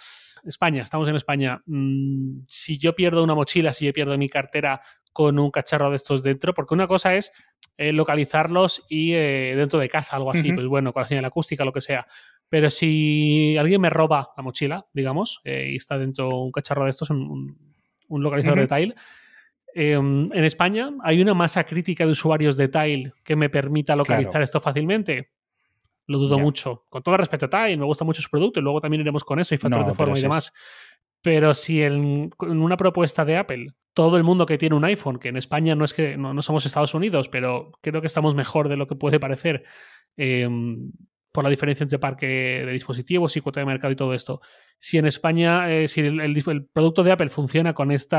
[0.43, 1.62] España, estamos en España.
[1.65, 4.80] mm, si yo pierdo una mochila, si yo pierdo mi cartera
[5.12, 7.32] con un cacharro de estos dentro, porque una cosa es
[7.78, 10.56] eh, localizarlos y eh, dentro de casa, algo así, Ujú.
[10.56, 12.06] pues bueno, con la señal acústica, lo que sea.
[12.47, 17.10] Pero si alguien me roba la mochila, digamos, y está dentro un cacharro de estos,
[17.10, 17.58] un,
[18.08, 18.95] un- localizador de Tile,
[19.75, 24.31] eh, en España hay una masa crítica de usuarios de Tile que me permita localizar
[24.31, 24.43] Claro.
[24.45, 25.29] esto fácilmente.
[26.07, 26.43] Lo dudo Ya.
[26.43, 26.85] mucho.
[26.89, 29.39] Con todo respeto a Tile, me gusta mucho su producto y luego también iremos con
[29.39, 30.53] eso y factores No, de forma y es- demás.
[31.21, 35.17] Pero si en, en una propuesta de Apple, todo el mundo que tiene un iPhone,
[35.19, 38.35] que en España no es que no, no somos Estados Unidos, pero creo que estamos
[38.35, 39.63] mejor de lo que puede parecer
[40.17, 40.47] eh,
[41.31, 44.39] por la diferencia entre parque de dispositivos y cuota de mercado y todo esto.
[44.77, 48.15] Si en España, eh, si el, el dis- el producto de Apple funciona con este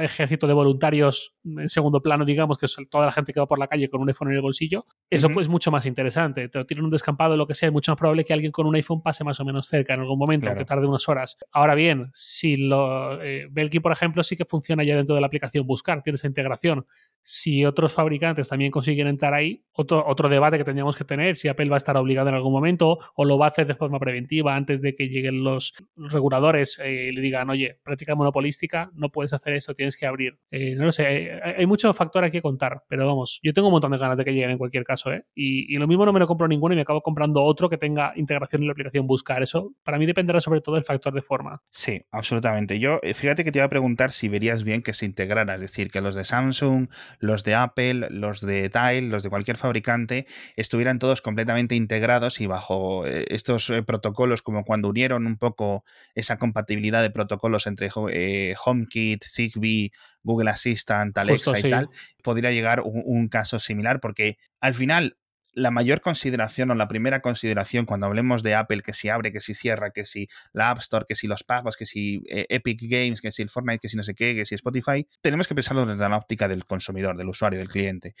[0.00, 3.58] ejército de voluntarios en segundo plano, digamos, que es toda la gente que va por
[3.58, 6.48] la calle con un iPhone en el bolsillo, eso pues, es mucho más interesante.
[6.48, 8.66] Te lo tiran un descampado, lo que sea, es mucho más probable que alguien con
[8.66, 10.58] un iPhone pase más o menos cerca en algún momento, Claro.
[10.60, 11.36] aunque tarde unas horas.
[11.52, 13.22] Ahora bien, si lo.
[13.22, 16.26] Eh, Belkin, por ejemplo, sí que funciona ya dentro de la aplicación Buscar, tiene esa
[16.26, 16.86] integración.
[17.22, 21.48] Si otros fabricantes también consiguen entrar ahí, otro, otro debate que tendríamos que tener, si
[21.48, 23.98] Apple va a estar obligado en algún momento o lo va a hacer de forma
[23.98, 29.32] preventiva antes de que lleguen los reguladores eh, le digan, oye, práctica monopolística, no puedes
[29.32, 30.38] hacer esto, tienes que abrir.
[30.50, 33.68] Eh, no lo sé, hay, hay mucho factor aquí que contar, pero vamos, yo tengo
[33.68, 35.24] un montón de ganas de que lleguen en cualquier caso, ¿eh?
[35.34, 37.78] Y, y lo mismo no me lo compro ninguno y me acabo comprando otro que
[37.78, 39.42] tenga integración en la aplicación Buscar.
[39.42, 41.62] Eso para mí dependerá sobre todo del factor de forma.
[41.70, 42.78] Sí, absolutamente.
[42.78, 45.60] Yo, eh, fíjate que te iba a preguntar si verías bien que se integrara, es
[45.60, 50.26] decir, que los de Samsung, los de Apple, los de Tile, los de cualquier fabricante,
[50.56, 55.77] estuvieran todos completamente integrados y bajo eh, estos protocolos, como cuando unieron un poco
[56.14, 61.70] esa compatibilidad de protocolos entre eh, HomeKit, Zigbee, Google Assistant, Alexa Justo, y sí.
[61.70, 61.88] tal,
[62.22, 65.16] podría llegar un, un caso similar, porque al final
[65.58, 69.40] la mayor consideración o la primera consideración cuando hablemos de Apple, que si abre, que
[69.40, 72.80] si cierra, que si la App Store, que si los pagos, que si eh, Epic
[72.82, 75.54] Games, que si el Fortnite, que si no sé qué, que si Spotify, tenemos que
[75.54, 78.14] pensarlo desde la óptica del consumidor, del usuario, del cliente.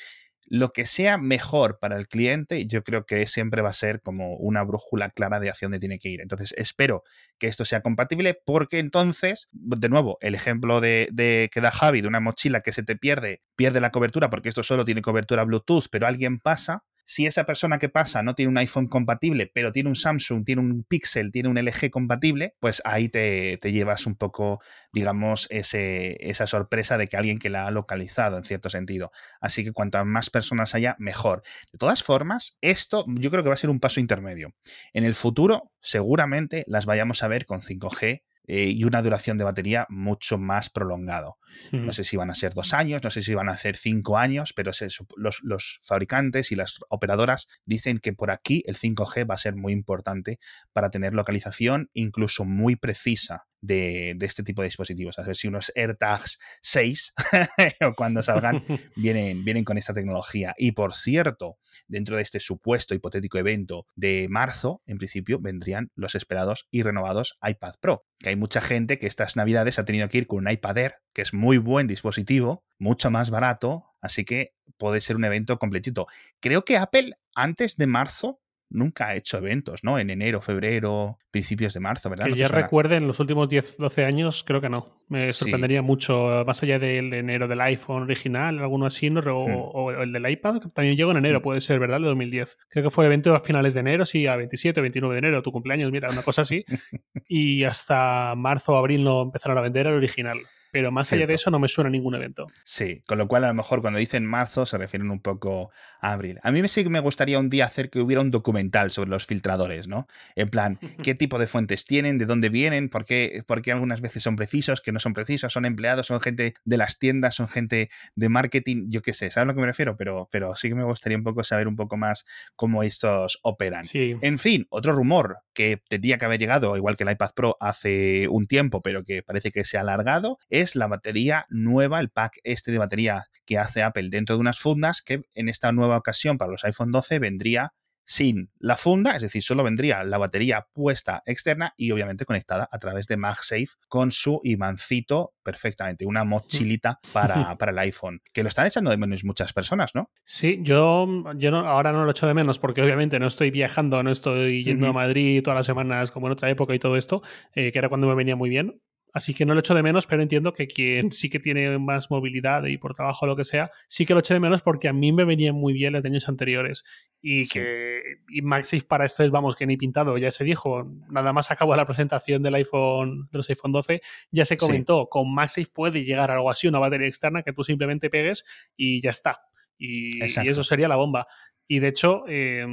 [0.50, 4.34] Lo que sea mejor para el cliente, yo creo que siempre va a ser como
[4.36, 6.20] una brújula clara de hacia dónde tiene que ir.
[6.20, 7.02] Entonces, espero
[7.38, 12.00] que esto sea compatible porque entonces, de nuevo, el ejemplo de, de que da Javi
[12.00, 15.44] de una mochila que se te pierde, pierde la cobertura porque esto solo tiene cobertura
[15.44, 19.72] Bluetooth, pero alguien pasa, si esa persona que pasa no tiene un iPhone compatible, pero
[19.72, 24.14] tiene un Samsung, tiene un Pixel, tiene un LG compatible, pues ahí te, llevas un
[24.14, 24.60] poco,
[24.92, 29.10] digamos, esa sorpresa de que alguien que la ha localizado, en cierto sentido.
[29.40, 31.42] Así que cuantas más personas haya, mejor.
[31.72, 34.54] De todas formas, esto yo creo que va a ser un paso intermedio.
[34.92, 39.44] En el futuro, seguramente las vayamos a ver con 5G eh, y una duración de
[39.44, 41.36] batería mucho más prolongado.
[41.70, 44.16] No sé si van a ser dos años, no sé si van a ser cinco
[44.16, 44.70] años, pero
[45.16, 49.72] los, fabricantes y las operadoras dicen que por aquí el 5G va a ser muy
[49.72, 50.38] importante
[50.72, 55.18] para tener localización incluso muy precisa de, este tipo de dispositivos.
[55.18, 57.14] A ver si unos AirTags 6
[57.86, 58.64] o cuando salgan
[58.96, 60.54] vienen, vienen con esta tecnología.
[60.56, 66.14] Y por cierto, dentro de este supuesto hipotético evento de marzo, en principio vendrían los
[66.14, 68.04] esperados y renovados iPad Pro.
[68.18, 70.94] Que hay mucha gente que estas navidades ha tenido que ir con un iPad Air,
[71.12, 76.06] que es muy buen dispositivo, mucho más barato, así que puede ser un evento completito.
[76.40, 78.40] Creo que Apple antes de marzo
[78.70, 79.98] nunca ha hecho eventos, ¿no?
[79.98, 82.26] En enero, febrero, principios de marzo, ¿verdad?
[82.26, 85.02] Que ya recuerden, los últimos 10, 12 años, creo que no.
[85.08, 89.20] Me sorprendería mucho, más allá del de enero del iPhone original, alguno así, ¿no?
[89.20, 90.02] o, hmm.
[90.02, 91.42] el del iPad, que también llegó en enero, hmm.
[91.42, 91.96] puede ser, ¿verdad?
[91.96, 92.58] El de 2010.
[92.68, 95.52] Creo que fue evento a finales de enero, sí, a 27, 29 de enero, tu
[95.52, 96.64] cumpleaños, mira, una cosa así.
[97.28, 100.38] y hasta marzo o abril no empezaron a vender el original.
[100.78, 102.46] Pero más allá de eso no me suena ningún evento.
[102.62, 106.12] Sí, con lo cual a lo mejor cuando dicen marzo se refieren un poco a
[106.12, 106.38] abril.
[106.44, 109.26] A mí sí que me gustaría un día hacer que hubiera un documental sobre los
[109.26, 110.06] filtradores, ¿no?
[110.36, 112.16] En plan, ¿qué tipo de fuentes tienen?
[112.16, 112.90] ¿De dónde vienen?
[112.90, 114.80] ¿Por qué, algunas veces son precisos?
[114.80, 115.52] ¿Que no son precisos?
[115.52, 116.06] ¿Son empleados?
[116.06, 117.34] ¿Son gente de las tiendas?
[117.34, 118.86] ¿Son gente de marketing?
[118.88, 119.96] Yo qué sé, ¿sabes a lo que me refiero?
[119.96, 123.84] Pero, pero sí que me gustaría un poco saber un poco más cómo estos operan.
[123.92, 128.28] En fin, otro rumor que tendría que haber llegado, igual que el iPad Pro hace
[128.28, 132.38] un tiempo, pero que parece que se ha alargado, es la batería nueva, el pack
[132.44, 136.38] este de batería que hace Apple dentro de unas fundas que en esta nueva ocasión
[136.38, 137.72] para los iPhone 12 vendría
[138.08, 142.78] sin la funda, es decir, solo vendría la batería puesta externa y obviamente conectada a
[142.78, 148.48] través de MagSafe con su imancito perfectamente, una mochilita para, para, el iPhone, que lo
[148.48, 150.10] están echando de menos muchas personas, ¿no?
[150.24, 154.02] Sí, yo, yo no, ahora no lo echo de menos porque obviamente no estoy viajando,
[154.02, 157.22] no estoy yendo a Madrid todas las semanas como en otra época y todo esto,
[157.54, 158.80] eh, que era cuando me venía muy bien,
[159.18, 162.08] Así que no lo echo de menos, pero entiendo que quien sí que tiene más
[162.08, 164.86] movilidad y por trabajo o lo que sea, sí que lo echo de menos porque
[164.86, 166.84] a mí me venían muy bien los años anteriores.
[167.20, 170.88] Y que y Maxis para esto es, vamos, que ni pintado, ya se dijo.
[171.10, 175.34] Nada más acabó la presentación del iPhone, de los iPhone 12, ya se comentó, con
[175.34, 178.44] Maxis puede llegar algo así, una batería externa que tú simplemente pegues
[178.76, 179.40] y ya está.
[179.76, 181.26] Y, y eso sería la bomba.
[181.66, 182.64] Y de hecho, eh,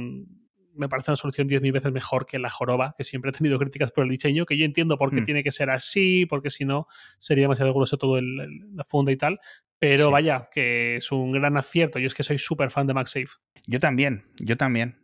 [0.76, 3.92] me parece una solución 10.000 veces mejor que la joroba, que siempre he tenido críticas
[3.92, 5.24] por el diseño, que yo entiendo por qué hmm.
[5.24, 6.86] tiene que ser así, porque si no
[7.18, 8.36] sería demasiado grueso todo el,
[8.74, 9.40] la funda y tal.
[9.78, 11.98] Pero vaya, que es un gran acierto.
[11.98, 13.28] Yo es que soy súper fan de MagSafe.
[13.66, 14.96] Yo también, yo también.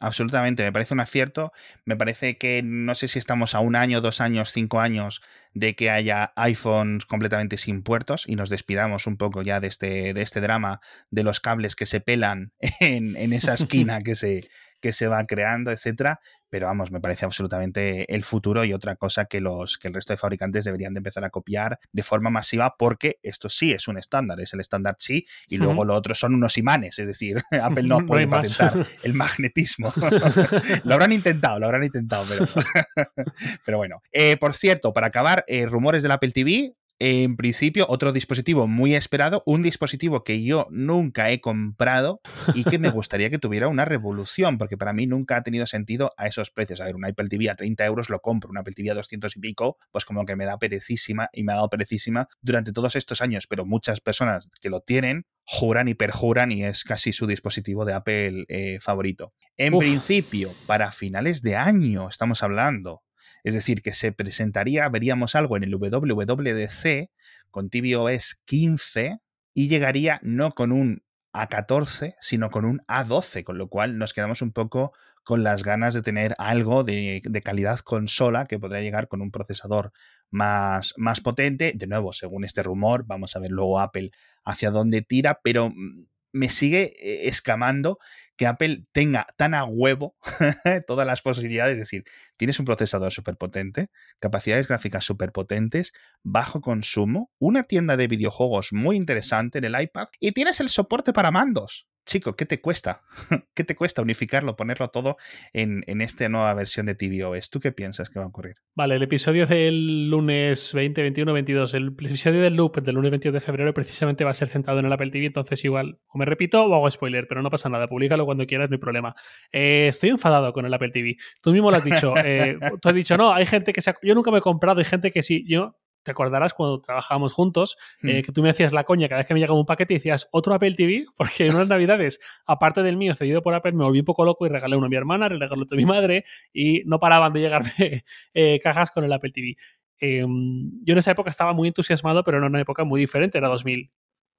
[0.00, 1.52] Absolutamente, me parece un acierto.
[1.84, 5.22] Me parece que no sé si estamos a un año, dos años, cinco años
[5.54, 10.12] de que haya iPhones completamente sin puertos y nos despidamos un poco ya de este,
[10.12, 14.48] de este drama de los cables que se pelan en, en esa esquina que se,
[14.84, 16.20] que se va creando, etcétera.
[16.50, 20.12] Pero vamos, me parece absolutamente el futuro y otra cosa que los que el resto
[20.12, 23.96] de fabricantes deberían de empezar a copiar de forma masiva, porque esto sí es un
[23.96, 27.84] estándar, es el estándar sí, y luego lo otro son unos imanes, es decir, Apple
[27.84, 29.90] no puede patentar el magnetismo.
[30.84, 32.44] lo habrán intentado, lo habrán intentado, pero,
[33.64, 34.02] pero bueno.
[34.12, 38.94] Eh, por cierto, para acabar, eh, rumores del Apple TV, en principio, otro dispositivo muy
[38.94, 42.20] esperado, un dispositivo que yo nunca he comprado
[42.54, 46.12] y que me gustaría que tuviera una revolución, porque para mí nunca ha tenido sentido
[46.16, 46.80] a esos precios.
[46.80, 49.36] A ver, un Apple TV a 30 euros lo compro, un Apple TV a 200
[49.36, 52.96] y pico, pues como que me da perecísima y me ha dado perecísima durante todos
[52.96, 57.26] estos años, pero muchas personas que lo tienen juran y perjuran y es casi su
[57.26, 59.34] dispositivo de Apple eh, favorito.
[59.56, 63.02] En principio, para finales de año estamos hablando,
[63.44, 67.10] es decir, que se presentaría, veríamos algo en el WWDC
[67.50, 69.20] con tvOS 15
[69.54, 71.04] y llegaría no con un
[71.34, 74.92] A14, sino con un A12, con lo cual nos quedamos un poco
[75.24, 79.92] con las ganas de tener algo de, calidad consola que podría llegar con un procesador
[80.30, 81.72] más, más potente.
[81.74, 84.10] De nuevo, según este rumor, vamos a ver luego Apple
[84.44, 87.98] hacia dónde tira, pero mm, me sigue eh, escamando
[88.36, 90.16] que Apple tenga tan a huevo
[90.86, 91.74] todas las posibilidades.
[91.74, 92.04] Es decir,
[92.36, 95.92] tienes un procesador súper potente, capacidades gráficas súper potentes,
[96.22, 101.12] bajo consumo, una tienda de videojuegos muy interesante en el iPad y tienes el soporte
[101.12, 101.86] para mandos.
[102.04, 103.02] Chico, ¿qué te cuesta?
[103.54, 105.16] ¿Qué te cuesta unificarlo, ponerlo todo
[105.52, 107.50] en, en esta nueva versión de tvOS?
[107.50, 108.56] ¿Tú qué piensas que va a ocurrir?
[108.74, 113.34] Vale, el episodio del lunes 20, 21, 22, el episodio del loop del lunes 22
[113.34, 116.24] de febrero precisamente va a ser centrado en el Apple TV, entonces igual o me
[116.24, 119.14] repito o hago spoiler, pero no pasa nada, públicalo cuando quieras, no hay problema.
[119.52, 121.16] Eh, estoy enfadado con el Apple TV.
[121.40, 122.14] Tú mismo lo has dicho.
[122.24, 123.94] Eh, tú has dicho, no, hay gente que se ha...
[124.02, 125.44] Yo nunca me he comprado, hay gente que sí.
[125.46, 128.22] Yo te acordarás cuando trabajábamos juntos, eh, hmm.
[128.22, 130.28] que tú me hacías la coña cada vez que me llegaba un paquete y decías
[130.30, 134.00] otro Apple TV, porque en unas navidades, aparte del mío cedido por Apple, me volví
[134.00, 136.82] un poco loco y regalé uno a mi hermana, regalé otro a mi madre y
[136.84, 137.72] no paraban de llegarme
[138.34, 139.56] eh, cajas con el Apple TV.
[139.98, 143.48] Em, yo en esa época estaba muy entusiasmado, pero en una época muy diferente, era
[143.48, 143.90] 2000,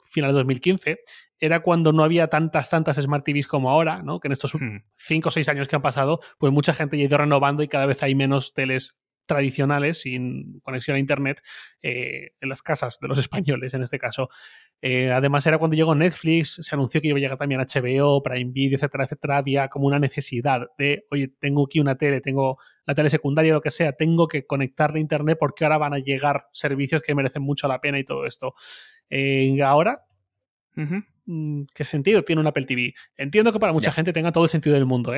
[0.05, 0.99] final de 2015,
[1.39, 4.19] era cuando no había tantas, tantas Smart TVs como ahora, ¿no?
[4.19, 5.27] que en estos 5 hmm.
[5.27, 7.85] o 6 años que han pasado, pues mucha gente ya ha ido renovando y cada
[7.85, 8.95] vez hay menos teles
[9.25, 11.41] tradicionales sin conexión a internet
[11.81, 14.29] eh, en las casas de los españoles en este caso.
[14.81, 18.51] Eh, además era cuando llegó Netflix, se anunció que iba a llegar también HBO, Prime
[18.51, 19.37] Video, etcétera, etcétera.
[19.37, 23.61] Había como una necesidad de, oye, tengo aquí una tele, tengo la tele secundaria, lo
[23.61, 27.41] que sea, tengo que conectarle a internet porque ahora van a llegar servicios que merecen
[27.41, 28.53] mucho la pena y todo esto.
[29.09, 30.01] Eh, ahora,
[30.75, 32.93] mm, ¿Qué sentido tiene un Apple TV?
[33.17, 35.11] Entiendo que para mucha gente tenga todo el sentido del mundo,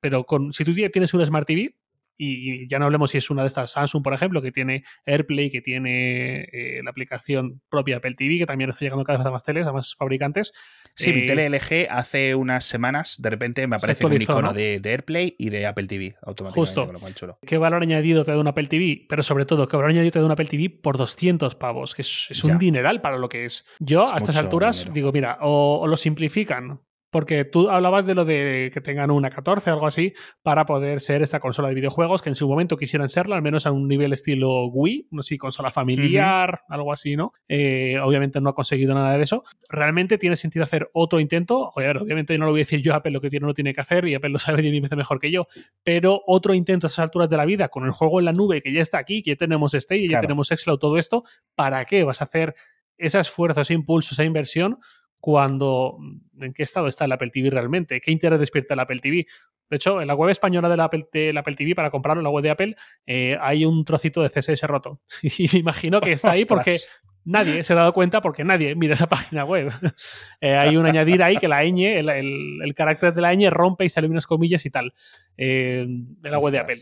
[0.00, 1.74] pero con, si tú tienes un Smart TV,
[2.18, 5.50] y, ya no hablemos si es una de estas Samsung, por ejemplo, que tiene AirPlay,
[5.50, 9.30] que tiene eh, la aplicación propia Apple TV, que también está llegando cada vez a
[9.30, 10.52] más teles, a más fabricantes.
[10.94, 14.80] Sí, mi tele eh, LG hace unas semanas, de repente me aparece un icono de,
[14.84, 17.00] AirPlay y de Apple TV automáticamente.
[17.04, 17.38] Justo.
[17.46, 19.06] ¿Qué valor añadido te da un Apple TV?
[19.08, 21.94] Pero sobre todo, ¿qué valor añadido te da un Apple TV por 200 pavos?
[21.94, 23.64] Que es, un dineral para lo que es.
[23.78, 28.70] Yo, a estas alturas, digo, mira, o, lo simplifican porque tú hablabas de lo de
[28.72, 32.28] que tengan una 14 o algo así para poder ser esta consola de videojuegos que
[32.28, 35.70] en su momento quisieran serla, al menos a un nivel estilo Wii, no sé, consola
[35.70, 37.32] familiar, algo así, ¿no?
[37.48, 39.42] Eh, obviamente no ha conseguido nada de eso.
[39.68, 41.72] ¿Realmente tiene sentido hacer otro intento?
[41.74, 44.06] obviamente no lo voy a decir yo, Apple lo que tiene no tiene que hacer
[44.06, 45.46] y Apple lo sabe 10 veces mejor que yo,
[45.82, 48.60] pero otro intento a esas alturas de la vida con el juego en la nube
[48.60, 52.04] que ya está aquí, que ya tenemos Stage, ya tenemos Xcloud, todo esto, ¿para qué
[52.04, 52.54] vas a hacer
[52.98, 54.78] ese esfuerzo, ese impulso, esa inversión
[55.20, 59.00] cuando mm, en qué estado está el Apple TV realmente, qué interés despierta el Apple
[59.00, 59.26] TV.
[59.70, 62.42] De hecho, en la web española del Apple, Apple TV, para comprarlo en la web
[62.42, 62.76] de Apple,
[63.06, 65.00] eh, hay un trocito de CSS roto.
[65.22, 66.78] y me imagino que está ahí porque
[67.24, 69.70] nadie se ha dado cuenta porque nadie mira esa página web.
[70.40, 73.88] Eh, hay un añadir ahí que la ñ, el, carácter de la ñ rompe y
[73.88, 74.94] sale unas comillas y tal
[75.36, 76.78] eh, de la web de Apple.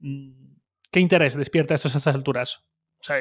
[0.00, 0.32] Mm,
[0.90, 2.64] ¿Qué interés despierta esto a esas alturas?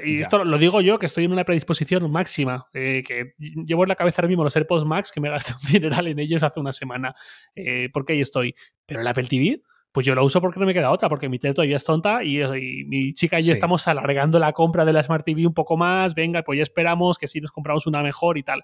[0.03, 3.89] Y esto lo digo yo, que estoy en una predisposición máxima, eh, que llevo en
[3.89, 6.59] la cabeza ahora mismo los AirPods Max, que me gasté un dineral en ellos hace
[6.59, 7.15] una semana,
[7.55, 8.55] eh, porque ahí estoy.
[8.85, 11.39] Pero el Apple TV, pues yo lo uso porque no me queda otra, porque mi
[11.39, 12.43] tele todavía es tonta y,
[12.85, 16.15] mi chica y yo estamos alargando la compra de la Smart TV un poco más,
[16.15, 18.59] venga, pues ya esperamos que sí nos compramos una mejor y tal.
[18.59, 18.61] Mm.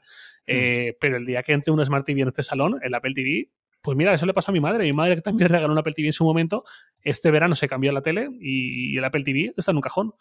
[0.48, 3.50] Eh, pero el día que entre una Smart TV en este salón, el Apple TV,
[3.82, 4.84] pues mira, eso le pasa a mi madre.
[4.84, 6.64] Mi madre que también regaló un Apple TV en su momento,
[7.02, 10.14] este verano se cambió la tele y el Apple TV está en un cajón.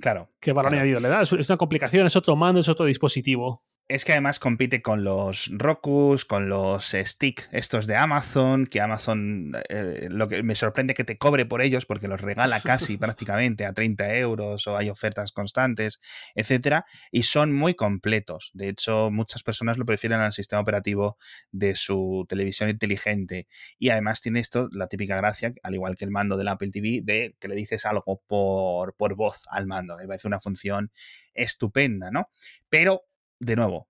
[0.00, 0.30] Claro.
[0.40, 1.22] ¿Qué valor añadido le da?
[1.22, 3.62] Es una complicación, es otro mando, es otro dispositivo.
[3.92, 9.52] Es que además compite con los Rokus, con los Stick, estos de Amazon, que Amazon
[9.68, 13.66] eh, lo que me sorprende que te cobre por ellos porque los regala casi prácticamente
[13.66, 16.00] a 30 euros o hay ofertas constantes,
[16.34, 18.50] etcétera, y son muy completos.
[18.54, 21.18] De hecho, muchas personas lo prefieren al sistema operativo
[21.50, 23.46] de su televisión inteligente.
[23.78, 27.00] Y además tiene esto, la típica gracia, al igual que el mando del Apple TV,
[27.02, 29.98] de que le dices algo por, por voz al mando.
[29.98, 30.90] Me parece una función
[31.34, 32.30] estupenda, ¿no?
[32.70, 33.04] Pero
[33.42, 33.88] de nuevo,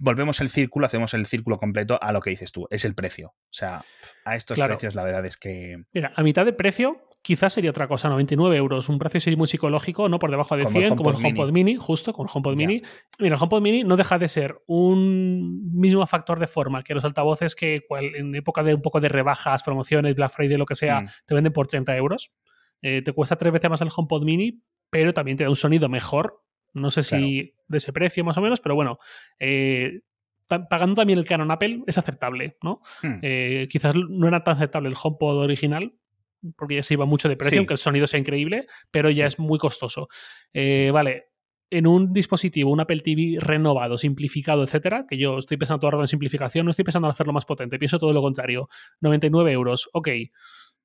[0.00, 3.28] volvemos el círculo, hacemos el círculo completo a lo que dices tú, es el precio.
[3.28, 3.84] O sea,
[4.24, 5.84] a estos precios la verdad es que...
[5.92, 10.08] Mira, a mitad de precio quizás sería otra cosa, 99 euros, un precio muy psicológico,
[10.08, 11.76] no por debajo de 100, como el HomePod Mini.
[11.76, 12.82] justo, con el HomePod Mini.
[13.18, 17.04] Mira, el HomePod Mini no deja de ser un mismo factor de forma que los
[17.04, 21.00] altavoces que en época de un poco de rebajas, promociones, Black Friday, lo que sea,
[21.00, 21.08] mm.
[21.26, 22.32] te venden por 30 euros.
[22.80, 25.88] Eh, te cuesta tres veces más el HomePod Mini, pero también te da un sonido
[25.88, 26.45] mejor
[26.76, 28.98] no sé si de ese precio más o menos, pero bueno,
[29.38, 30.00] eh,
[30.46, 32.80] pagando también el Canon Apple es aceptable, ¿no?
[33.02, 33.18] Hmm.
[33.22, 35.94] Eh, quizás no era tan aceptable el HomePod original,
[36.56, 39.38] porque ya se iba mucho de precio, aunque el sonido sea increíble, pero ya es
[39.38, 40.08] muy costoso.
[40.52, 41.30] Eh, vale,
[41.70, 45.92] en un dispositivo, un Apple TV renovado, simplificado, etcétera, que yo estoy pensando todo el
[45.92, 48.68] rato en simplificación, no estoy pensando en hacerlo más potente, pienso todo lo contrario.
[49.00, 50.08] 99 euros, ok.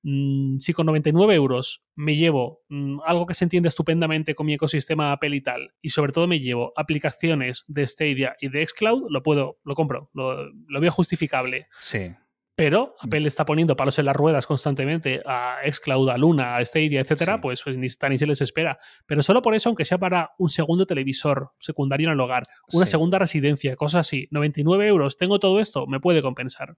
[0.04, 4.54] Mm, si con 99 euros me llevo mm, algo que se entiende estupendamente con mi
[4.54, 9.10] ecosistema Apple y tal, y sobre todo me llevo aplicaciones de Stadia y de Xcloud,
[9.10, 11.68] lo puedo, lo compro, lo, veo justificable.
[11.80, 12.10] Sí.
[12.56, 17.02] pero Apple está poniendo palos en las ruedas constantemente a Xcloud, a Luna, a Stadia,
[17.02, 18.78] etcétera, pues, pues, ni está ni se les espera.
[19.06, 22.86] Pero solo por eso, aunque sea para un segundo televisor secundario en el hogar, una
[22.86, 26.76] segunda residencia, cosas así, 99 euros, tengo todo esto, me puede compensar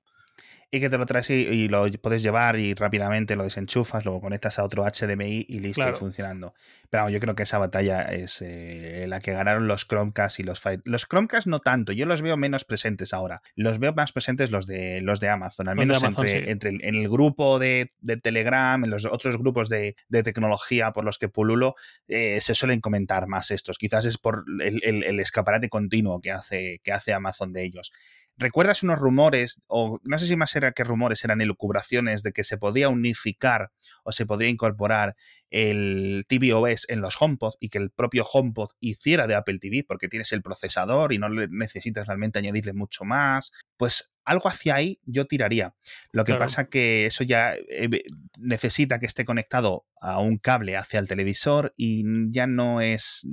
[0.74, 4.58] y que te lo traes y, lo puedes llevar y rápidamente lo desenchufas, luego conectas
[4.58, 6.56] a otro HDMI y listo, y funcionando.
[6.90, 10.60] Pero yo creo que esa batalla es eh, la que ganaron los Chromecast y los
[10.60, 10.82] Fire.
[10.84, 13.44] Los Chromecast no tanto, yo los veo menos presentes ahora.
[13.56, 17.08] Los veo más presentes los de los de Amazon, al menos entre, entre en el
[17.08, 17.92] grupo de,
[18.24, 21.76] Telegram, en los otros grupos de, tecnología por los que pululo,
[22.08, 23.78] eh, se suelen comentar más estos.
[23.78, 27.92] Quizás es por el, el escaparate continuo que hace, que hace Amazon de ellos.
[28.38, 32.44] ¿Recuerdas unos rumores, o no sé si más era que rumores, eran elucubraciones de que
[32.44, 33.72] se podía unificar
[34.04, 35.14] o se podía incorporar
[35.54, 40.08] el tvOS en los HomePod y que el propio HomePod hiciera de Apple TV porque
[40.08, 43.52] tienes el procesador y no necesitas realmente añadirle mucho más?
[43.78, 45.76] Pues algo hacia ahí yo tiraría.
[46.12, 47.90] Lo que pasa que eso ya eh,
[48.38, 53.28] necesita que esté conectado a un cable hacia el televisor y ya no es.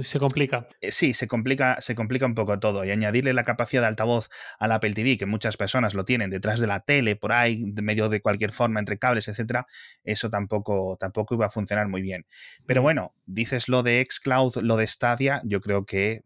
[0.00, 0.66] se complica.
[0.80, 2.84] Eh, sí, se complica, se complica un poco todo.
[2.84, 6.60] Y añadirle la capacidad de altavoz al Apple TV, que muchas personas lo tienen detrás
[6.60, 9.66] de la tele, por ahí, de medio de cualquier forma, entre cables, etcétera,
[10.04, 12.26] eso tampoco, tampoco iba a funcionar muy bien.
[12.66, 16.22] Pero bueno, dices lo de Xcloud, lo de Stadia, yo creo que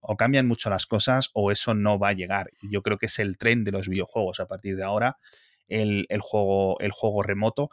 [0.00, 2.50] o cambian mucho las cosas o eso no va a llegar.
[2.60, 5.16] Y yo creo que es el tren de los videojuegos a partir de ahora,
[5.68, 7.70] el, juego, el juego remoto,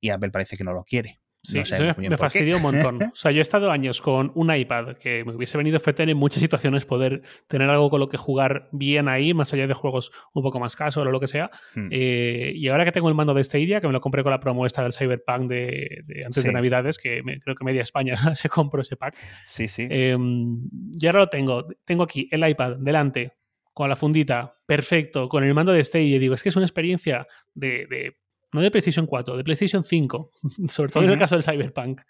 [0.00, 1.21] y Apple parece que no lo quiere.
[1.44, 1.60] Sí,
[1.98, 2.98] me, fastidió un montón.
[3.12, 6.16] O sea, yo he estado años con un iPad que me hubiese venido FETEN en
[6.16, 10.12] muchas situaciones poder tener algo con lo que jugar bien ahí, más allá de juegos
[10.32, 11.50] un poco más casos o lo que sea.
[11.74, 11.88] Hmm.
[11.90, 14.38] Eh, y ahora que tengo el mando de Stadia, que me lo compré con la
[14.38, 18.80] promo esta del Cyberpunk de, antes de Navidades, que creo que media España se compró
[18.80, 19.16] ese pack.
[19.44, 19.88] Sí, sí.
[19.90, 21.66] Eh, y ahora lo tengo.
[21.84, 23.32] Tengo aquí el iPad delante,
[23.72, 26.16] con la fundita, perfecto, con el mando de Stadia.
[26.16, 28.16] Y digo, es que es una experiencia de
[28.52, 30.30] no de PlayStation 4, de PlayStation 5,
[30.68, 32.02] sobre todo en el caso del Cyberpunk.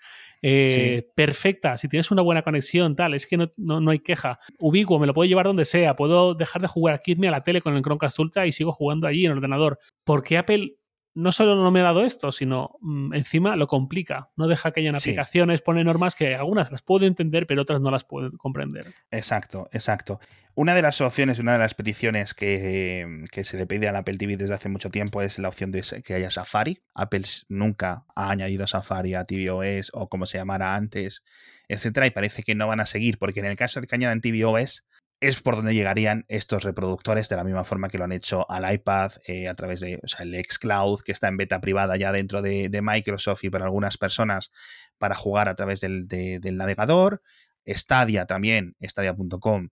[0.44, 4.40] Eh, perfecta, si tienes una buena conexión, tal, es que no, no, hay queja.
[4.58, 7.44] Ubicuo, me lo puedo llevar donde sea, puedo dejar de jugar aquí, irme a la
[7.44, 9.78] tele con el Chromecast Ultra y sigo jugando allí en el ordenador.
[10.04, 10.78] ¿Por qué Apple
[11.14, 14.30] no solo no me ha dado esto, sino mm, encima lo complica.
[14.36, 17.90] No deja que hayan aplicaciones, pone normas que algunas las puedo entender, pero otras no
[17.90, 18.86] las puedo comprender.
[19.10, 20.20] Exacto, exacto.
[20.54, 24.36] Una de las opciones, una de las peticiones que, se le pide al Apple TV
[24.36, 26.82] desde hace mucho tiempo es la opción de que haya Safari.
[26.94, 31.22] Apple nunca ha añadido Safari a tvOS o como se llamara antes,
[31.68, 34.20] etcétera, y parece que no van a seguir, porque en el caso de que añadan
[34.20, 34.84] tvOS,
[35.22, 38.70] es por donde llegarían estos reproductores de la misma forma que lo han hecho al
[38.74, 42.10] iPad eh, a través de o sea, el xCloud que está en beta privada ya
[42.10, 44.50] dentro de, Microsoft y para algunas personas
[44.98, 46.08] para jugar a través del,
[46.56, 47.22] navegador.
[47.64, 49.68] Stadia también, stadia.com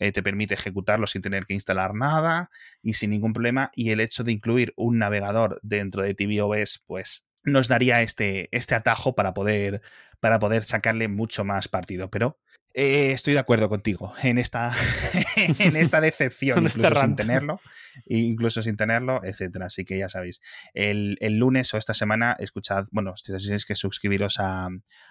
[0.00, 2.50] eh, te permite ejecutarlo sin tener que instalar nada
[2.82, 3.70] y sin ningún problema.
[3.74, 8.74] Y el hecho de incluir un navegador dentro de tvOS, pues nos daría este, este
[8.74, 9.82] atajo para poder,
[10.18, 12.10] para poder sacarle mucho más partido.
[12.10, 12.40] Pero
[12.72, 14.72] eh, estoy de acuerdo contigo en esta,
[15.36, 17.60] en esta decepción, este incluso sin tenerlo,
[18.06, 19.66] incluso sin tenerlo, etcétera.
[19.66, 20.40] Así que ya sabéis,
[20.74, 24.68] el, lunes o esta semana, escuchad, bueno, tenéis que suscribiros a,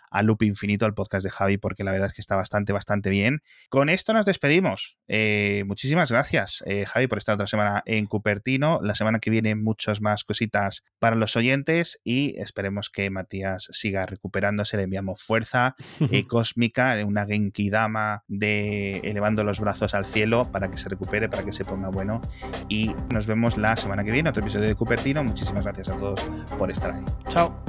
[0.10, 3.10] a Loop Infinito, al podcast de Javi, porque la verdad es que está bastante, bastante
[3.10, 3.42] bien.
[3.70, 4.98] Con esto nos despedimos.
[5.08, 8.80] Eh, muchísimas gracias, eh, Javi, por esta otra semana en Cupertino.
[8.82, 14.06] La semana que viene, muchas más cositas para los oyentes y esperemos que Matías siga
[14.06, 14.78] recuperándose.
[14.78, 15.76] Le enviamos fuerza
[16.28, 21.44] cósmica, una game Dama de elevando los brazos al cielo para que se recupere, para
[21.44, 22.22] que se ponga bueno.
[22.70, 25.24] Y nos vemos la semana que viene, otro episodio de Cupertino.
[25.24, 26.22] Muchísimas gracias a todos
[26.58, 27.04] por estar ahí.
[27.28, 27.64] Chao.